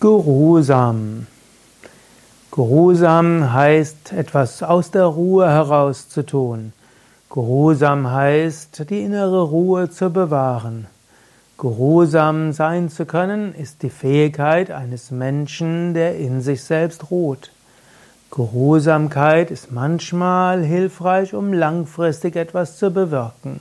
Geruhsam. 0.00 1.26
Geruhsam 2.50 3.52
heißt, 3.52 4.14
etwas 4.14 4.62
aus 4.62 4.90
der 4.90 5.04
Ruhe 5.04 5.46
heraus 5.46 6.08
zu. 6.08 6.58
Geruhsam 7.28 8.10
heißt, 8.10 8.88
die 8.88 9.02
innere 9.02 9.42
Ruhe 9.42 9.90
zu 9.90 10.08
bewahren. 10.08 10.86
Geruhsam 11.58 12.54
sein 12.54 12.88
zu 12.88 13.04
können, 13.04 13.54
ist 13.54 13.82
die 13.82 13.90
Fähigkeit 13.90 14.70
eines 14.70 15.10
Menschen, 15.10 15.92
der 15.92 16.16
in 16.16 16.40
sich 16.40 16.64
selbst 16.64 17.10
ruht. 17.10 17.50
Geruhsamkeit 18.30 19.50
ist 19.50 19.70
manchmal 19.70 20.62
hilfreich, 20.62 21.34
um 21.34 21.52
langfristig 21.52 22.36
etwas 22.36 22.78
zu 22.78 22.90
bewirken. 22.90 23.60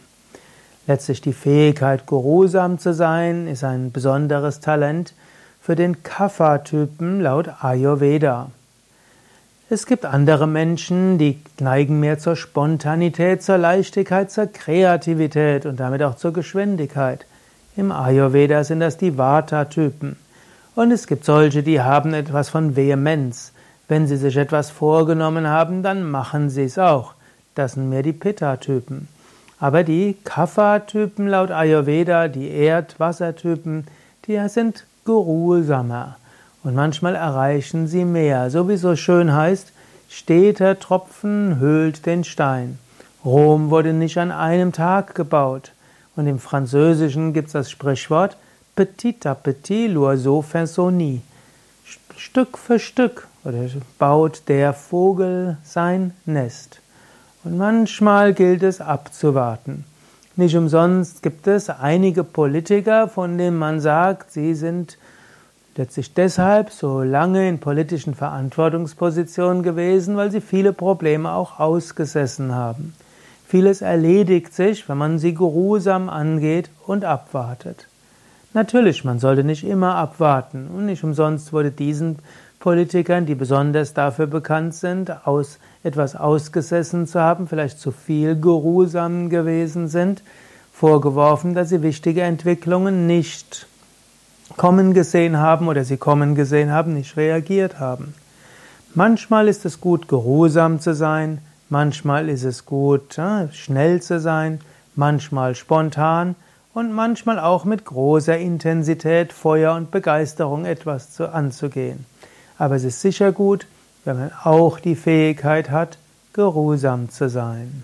Letztlich 0.87 1.19
die 1.19 1.33
Fähigkeit, 1.33 2.07
geruhsam 2.07 2.79
zu 2.79 2.93
sein, 2.93 3.45
ist 3.45 3.65
ein 3.65 3.91
besonderes 3.91 4.61
Talent, 4.61 5.13
für 5.61 5.75
den 5.75 6.03
Kapha-Typen 6.03 7.21
laut 7.21 7.49
Ayurveda. 7.61 8.49
Es 9.69 9.85
gibt 9.85 10.03
andere 10.05 10.47
Menschen, 10.47 11.19
die 11.19 11.39
neigen 11.59 11.99
mehr 11.99 12.17
zur 12.17 12.35
Spontanität, 12.35 13.43
zur 13.43 13.59
Leichtigkeit, 13.59 14.31
zur 14.31 14.47
Kreativität 14.47 15.67
und 15.67 15.79
damit 15.79 16.01
auch 16.01 16.15
zur 16.15 16.33
Geschwindigkeit. 16.33 17.25
Im 17.77 17.91
Ayurveda 17.91 18.63
sind 18.63 18.79
das 18.79 18.97
die 18.97 19.17
Vata-Typen. 19.17 20.17
Und 20.73 20.91
es 20.91 21.05
gibt 21.05 21.23
solche, 21.23 21.61
die 21.61 21.81
haben 21.81 22.13
etwas 22.15 22.49
von 22.49 22.75
Vehemenz. 22.75 23.53
Wenn 23.87 24.07
sie 24.07 24.17
sich 24.17 24.37
etwas 24.37 24.71
vorgenommen 24.71 25.47
haben, 25.47 25.83
dann 25.83 26.09
machen 26.09 26.49
sie 26.49 26.63
es 26.63 26.79
auch. 26.79 27.13
Das 27.53 27.73
sind 27.73 27.89
mehr 27.89 28.01
die 28.01 28.13
Pitta-Typen. 28.13 29.07
Aber 29.59 29.83
die 29.83 30.15
Kapha-Typen 30.23 31.27
laut 31.27 31.51
Ayurveda, 31.51 32.27
die 32.27 32.49
Erd-Wasser-Typen, 32.49 33.85
die 34.25 34.39
sind 34.47 34.85
geruhsamer. 35.05 36.17
Und 36.63 36.75
manchmal 36.75 37.15
erreichen 37.15 37.87
sie 37.87 38.05
mehr. 38.05 38.49
So 38.49 38.67
wie 38.67 38.77
so 38.77 38.95
schön 38.95 39.33
heißt, 39.33 39.71
steter 40.09 40.79
Tropfen 40.79 41.59
höhlt 41.59 42.05
den 42.05 42.23
Stein. 42.23 42.79
Rom 43.23 43.69
wurde 43.69 43.93
nicht 43.93 44.17
an 44.17 44.31
einem 44.31 44.71
Tag 44.71 45.15
gebaut. 45.15 45.71
Und 46.15 46.27
im 46.27 46.39
Französischen 46.39 47.33
gibt 47.33 47.47
es 47.47 47.53
das 47.53 47.71
Sprichwort 47.71 48.37
Petit 48.75 49.25
à 49.25 49.35
petit 49.35 49.89
l'oiseau 49.89 50.41
nid. 50.89 51.21
Stück 52.15 52.57
für 52.57 52.79
Stück 52.79 53.27
baut 53.97 54.43
der 54.47 54.73
Vogel 54.73 55.57
sein 55.63 56.13
Nest. 56.25 56.81
Und 57.43 57.57
manchmal 57.57 58.33
gilt 58.33 58.63
es 58.63 58.81
abzuwarten. 58.81 59.85
Nicht 60.39 60.55
umsonst 60.55 61.21
gibt 61.21 61.47
es 61.47 61.69
einige 61.69 62.23
Politiker, 62.23 63.09
von 63.09 63.37
denen 63.37 63.57
man 63.57 63.81
sagt, 63.81 64.31
sie 64.31 64.55
sind 64.55 64.97
letztlich 65.75 66.13
deshalb 66.13 66.69
so 66.71 67.01
lange 67.01 67.49
in 67.49 67.59
politischen 67.59 68.15
Verantwortungspositionen 68.15 69.63
gewesen, 69.63 70.15
weil 70.15 70.31
sie 70.31 70.39
viele 70.39 70.71
Probleme 70.71 71.33
auch 71.33 71.59
ausgesessen 71.59 72.55
haben. 72.55 72.93
Vieles 73.49 73.81
erledigt 73.81 74.53
sich, 74.53 74.87
wenn 74.87 74.97
man 74.97 75.19
sie 75.19 75.33
geruhsam 75.33 76.07
angeht 76.07 76.69
und 76.87 77.03
abwartet. 77.03 77.87
Natürlich, 78.53 79.03
man 79.03 79.19
sollte 79.19 79.43
nicht 79.43 79.65
immer 79.65 79.95
abwarten 79.95 80.69
und 80.73 80.85
nicht 80.85 81.03
umsonst 81.03 81.51
wurde 81.51 81.71
diesen 81.71 82.19
Politikern, 82.59 83.25
die 83.25 83.35
besonders 83.35 83.93
dafür 83.93 84.27
bekannt 84.27 84.75
sind, 84.75 85.25
aus 85.25 85.59
etwas 85.83 86.15
ausgesessen 86.15 87.07
zu 87.07 87.19
haben, 87.19 87.47
vielleicht 87.47 87.79
zu 87.79 87.91
viel 87.91 88.39
geruhsam 88.39 89.29
gewesen 89.29 89.87
sind, 89.87 90.21
vorgeworfen, 90.73 91.53
dass 91.53 91.69
sie 91.69 91.81
wichtige 91.81 92.21
Entwicklungen 92.21 93.07
nicht 93.07 93.67
kommen 94.57 94.93
gesehen 94.93 95.37
haben 95.37 95.67
oder 95.67 95.83
sie 95.83 95.97
kommen 95.97 96.35
gesehen 96.35 96.71
haben, 96.71 96.93
nicht 96.93 97.15
reagiert 97.15 97.79
haben. 97.79 98.13
Manchmal 98.93 99.47
ist 99.47 99.65
es 99.65 99.79
gut, 99.79 100.07
geruhsam 100.07 100.81
zu 100.81 100.93
sein, 100.93 101.39
manchmal 101.69 102.27
ist 102.27 102.43
es 102.43 102.65
gut, 102.65 103.17
schnell 103.51 104.01
zu 104.01 104.19
sein, 104.19 104.59
manchmal 104.95 105.55
spontan 105.55 106.35
und 106.73 106.91
manchmal 106.91 107.39
auch 107.39 107.65
mit 107.65 107.85
großer 107.85 108.37
Intensität, 108.37 109.31
Feuer 109.31 109.75
und 109.75 109.91
Begeisterung 109.91 110.65
etwas 110.65 111.11
zu 111.11 111.31
anzugehen. 111.31 112.05
Aber 112.59 112.75
es 112.75 112.83
ist 112.83 113.01
sicher 113.01 113.31
gut, 113.31 113.65
wenn 114.05 114.19
man 114.19 114.31
auch 114.43 114.79
die 114.79 114.95
Fähigkeit 114.95 115.71
hat, 115.71 115.97
geruhsam 116.33 117.09
zu 117.09 117.29
sein. 117.29 117.83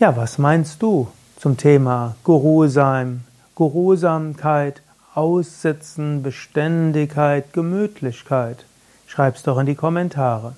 Ja, 0.00 0.16
was 0.16 0.38
meinst 0.38 0.82
du 0.82 1.08
zum 1.38 1.56
Thema 1.56 2.16
Geruhsam, 2.24 3.20
Geruhsamkeit, 3.56 4.82
Aussitzen, 5.14 6.22
Beständigkeit, 6.22 7.52
Gemütlichkeit? 7.52 8.64
Schreib's 9.06 9.44
doch 9.44 9.58
in 9.58 9.66
die 9.66 9.76
Kommentare. 9.76 10.54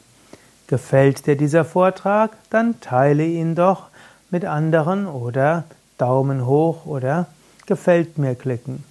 Gefällt 0.67 1.27
dir 1.27 1.37
dieser 1.37 1.67
Vortrag? 1.67 2.33
Dann 2.49 2.81
teile 2.81 3.25
ihn 3.25 3.55
doch 3.55 3.89
mit 4.31 4.47
anderen 4.47 5.07
oder 5.07 5.65
Daumen 5.99 6.47
hoch 6.47 6.87
oder 6.87 7.27
gefällt 7.67 8.17
mir 8.17 8.35
klicken. 8.35 8.85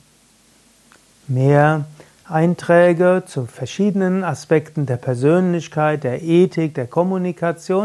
Mehr 1.28 1.86
Einträge 2.28 3.22
zu 3.28 3.46
verschiedenen 3.46 4.24
Aspekten 4.24 4.88
der 4.88 4.98
Persönlichkeit, 4.98 6.04
der 6.04 6.24
Ethik, 6.24 6.74
der 6.74 6.88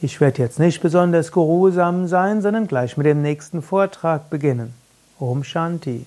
Ich 0.00 0.20
werde 0.20 0.42
jetzt 0.42 0.58
nicht 0.58 0.82
besonders 0.82 1.30
geruhsam 1.30 2.08
sein, 2.08 2.42
sondern 2.42 2.66
gleich 2.66 2.96
mit 2.96 3.06
dem 3.06 3.22
nächsten 3.22 3.62
Vortrag 3.62 4.28
beginnen. 4.28 4.74
Om 5.20 5.44
Shanti. 5.44 6.04